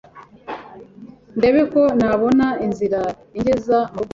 [1.37, 3.01] ndebe ko nabona inzira
[3.37, 4.09] ingeza mu rugo